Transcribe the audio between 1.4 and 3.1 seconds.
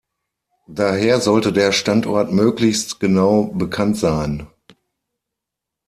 der Standort möglichst